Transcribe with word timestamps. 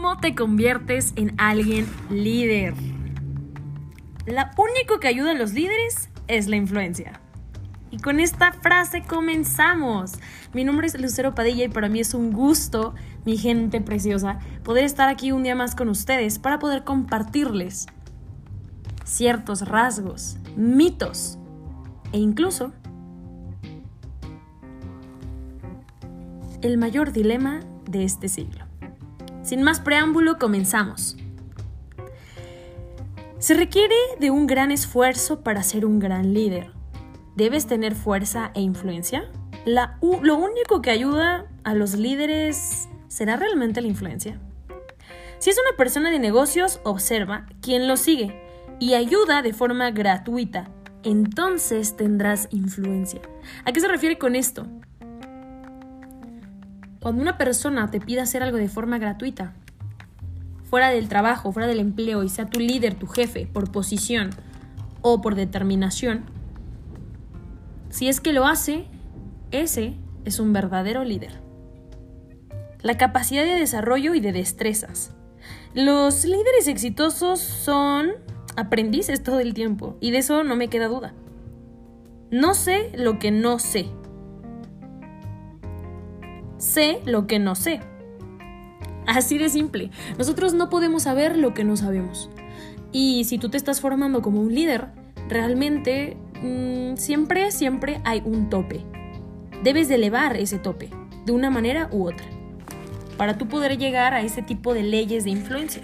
¿Cómo 0.00 0.16
te 0.16 0.34
conviertes 0.34 1.12
en 1.16 1.34
alguien 1.38 1.86
líder? 2.08 2.72
Lo 4.24 4.42
único 4.56 4.98
que 4.98 5.08
ayuda 5.08 5.32
a 5.32 5.34
los 5.34 5.52
líderes 5.52 6.08
es 6.26 6.48
la 6.48 6.56
influencia. 6.56 7.20
Y 7.90 7.98
con 7.98 8.18
esta 8.18 8.54
frase 8.54 9.02
comenzamos. 9.02 10.12
Mi 10.54 10.64
nombre 10.64 10.86
es 10.86 10.98
Lucero 10.98 11.34
Padilla 11.34 11.66
y 11.66 11.68
para 11.68 11.90
mí 11.90 12.00
es 12.00 12.14
un 12.14 12.32
gusto, 12.32 12.94
mi 13.26 13.36
gente 13.36 13.82
preciosa, 13.82 14.38
poder 14.64 14.84
estar 14.84 15.10
aquí 15.10 15.32
un 15.32 15.42
día 15.42 15.54
más 15.54 15.74
con 15.74 15.90
ustedes 15.90 16.38
para 16.38 16.58
poder 16.58 16.82
compartirles 16.82 17.86
ciertos 19.04 19.68
rasgos, 19.68 20.38
mitos 20.56 21.38
e 22.12 22.18
incluso 22.18 22.72
el 26.62 26.78
mayor 26.78 27.12
dilema 27.12 27.60
de 27.84 28.04
este 28.04 28.30
siglo. 28.30 28.69
Sin 29.50 29.64
más 29.64 29.80
preámbulo, 29.80 30.38
comenzamos. 30.38 31.16
Se 33.40 33.54
requiere 33.54 33.96
de 34.20 34.30
un 34.30 34.46
gran 34.46 34.70
esfuerzo 34.70 35.40
para 35.40 35.64
ser 35.64 35.84
un 35.84 35.98
gran 35.98 36.34
líder. 36.34 36.70
¿Debes 37.34 37.66
tener 37.66 37.96
fuerza 37.96 38.52
e 38.54 38.60
influencia? 38.60 39.28
lo 39.66 40.36
único 40.36 40.80
que 40.80 40.92
ayuda 40.92 41.48
a 41.64 41.74
los 41.74 41.94
líderes 41.94 42.88
será 43.08 43.34
realmente 43.34 43.80
la 43.80 43.88
influencia. 43.88 44.38
Si 45.40 45.50
es 45.50 45.56
una 45.58 45.76
persona 45.76 46.12
de 46.12 46.20
negocios, 46.20 46.78
observa 46.84 47.46
quién 47.60 47.88
lo 47.88 47.96
sigue 47.96 48.40
y 48.78 48.94
ayuda 48.94 49.42
de 49.42 49.52
forma 49.52 49.90
gratuita. 49.90 50.70
Entonces 51.02 51.96
tendrás 51.96 52.46
influencia. 52.52 53.20
¿A 53.64 53.72
qué 53.72 53.80
se 53.80 53.88
refiere 53.88 54.16
con 54.16 54.36
esto? 54.36 54.68
Cuando 57.00 57.22
una 57.22 57.38
persona 57.38 57.90
te 57.90 58.00
pida 58.00 58.22
hacer 58.22 58.42
algo 58.42 58.58
de 58.58 58.68
forma 58.68 58.98
gratuita, 58.98 59.54
fuera 60.64 60.90
del 60.90 61.08
trabajo, 61.08 61.50
fuera 61.50 61.66
del 61.66 61.80
empleo, 61.80 62.22
y 62.22 62.28
sea 62.28 62.46
tu 62.46 62.60
líder, 62.60 62.94
tu 62.94 63.06
jefe, 63.06 63.46
por 63.46 63.72
posición 63.72 64.30
o 65.00 65.20
por 65.22 65.34
determinación, 65.34 66.24
si 67.88 68.08
es 68.08 68.20
que 68.20 68.32
lo 68.32 68.46
hace, 68.46 68.84
ese 69.50 69.96
es 70.24 70.38
un 70.38 70.52
verdadero 70.52 71.04
líder. 71.04 71.40
La 72.82 72.96
capacidad 72.96 73.44
de 73.44 73.58
desarrollo 73.58 74.14
y 74.14 74.20
de 74.20 74.32
destrezas. 74.32 75.12
Los 75.74 76.24
líderes 76.24 76.68
exitosos 76.68 77.40
son 77.40 78.12
aprendices 78.56 79.22
todo 79.22 79.40
el 79.40 79.54
tiempo 79.54 79.96
y 80.00 80.12
de 80.12 80.18
eso 80.18 80.44
no 80.44 80.54
me 80.54 80.68
queda 80.68 80.86
duda. 80.86 81.14
No 82.30 82.54
sé 82.54 82.92
lo 82.94 83.18
que 83.18 83.30
no 83.32 83.58
sé 83.58 83.88
sé 86.70 87.00
lo 87.04 87.26
que 87.26 87.38
no 87.38 87.54
sé. 87.54 87.80
Así 89.06 89.38
de 89.38 89.48
simple. 89.48 89.90
Nosotros 90.18 90.54
no 90.54 90.70
podemos 90.70 91.02
saber 91.02 91.36
lo 91.36 91.52
que 91.52 91.64
no 91.64 91.76
sabemos. 91.76 92.30
Y 92.92 93.24
si 93.24 93.38
tú 93.38 93.50
te 93.50 93.56
estás 93.56 93.80
formando 93.80 94.22
como 94.22 94.40
un 94.40 94.54
líder, 94.54 94.88
realmente 95.28 96.16
mm, 96.42 96.96
siempre, 96.96 97.50
siempre 97.50 98.00
hay 98.04 98.22
un 98.24 98.48
tope. 98.48 98.84
Debes 99.62 99.88
de 99.88 99.96
elevar 99.96 100.36
ese 100.36 100.58
tope, 100.58 100.90
de 101.26 101.32
una 101.32 101.50
manera 101.50 101.88
u 101.92 102.08
otra, 102.08 102.26
para 103.16 103.36
tú 103.36 103.46
poder 103.46 103.76
llegar 103.76 104.14
a 104.14 104.22
ese 104.22 104.42
tipo 104.42 104.72
de 104.72 104.82
leyes 104.82 105.24
de 105.24 105.30
influencia. 105.30 105.82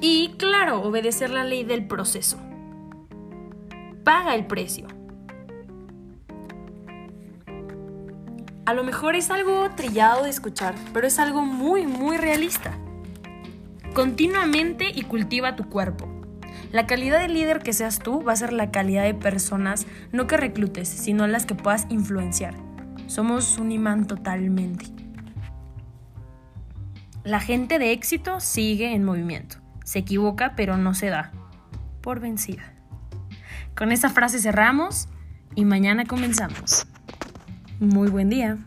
Y 0.00 0.34
claro, 0.38 0.82
obedecer 0.82 1.30
la 1.30 1.44
ley 1.44 1.64
del 1.64 1.86
proceso. 1.86 2.38
Paga 4.04 4.34
el 4.34 4.46
precio. 4.46 4.86
A 8.66 8.74
lo 8.74 8.82
mejor 8.82 9.14
es 9.14 9.30
algo 9.30 9.70
trillado 9.76 10.24
de 10.24 10.30
escuchar, 10.30 10.74
pero 10.92 11.06
es 11.06 11.20
algo 11.20 11.42
muy, 11.42 11.86
muy 11.86 12.16
realista. 12.16 12.76
Continuamente 13.94 14.90
y 14.92 15.02
cultiva 15.02 15.54
tu 15.54 15.68
cuerpo. 15.68 16.08
La 16.72 16.84
calidad 16.88 17.20
de 17.20 17.28
líder 17.28 17.60
que 17.60 17.72
seas 17.72 18.00
tú 18.00 18.24
va 18.24 18.32
a 18.32 18.36
ser 18.36 18.52
la 18.52 18.72
calidad 18.72 19.04
de 19.04 19.14
personas, 19.14 19.86
no 20.10 20.26
que 20.26 20.36
reclutes, 20.36 20.88
sino 20.88 21.28
las 21.28 21.46
que 21.46 21.54
puedas 21.54 21.86
influenciar. 21.90 22.54
Somos 23.06 23.56
un 23.58 23.70
imán 23.70 24.08
totalmente. 24.08 24.86
La 27.22 27.38
gente 27.38 27.78
de 27.78 27.92
éxito 27.92 28.40
sigue 28.40 28.94
en 28.94 29.04
movimiento. 29.04 29.58
Se 29.84 30.00
equivoca, 30.00 30.54
pero 30.56 30.76
no 30.76 30.92
se 30.92 31.06
da. 31.06 31.30
Por 32.00 32.18
vencida. 32.18 32.74
Con 33.76 33.92
esa 33.92 34.08
frase 34.08 34.40
cerramos 34.40 35.06
y 35.54 35.64
mañana 35.64 36.04
comenzamos. 36.04 36.88
Muy 37.78 38.08
buen 38.08 38.30
día. 38.30 38.58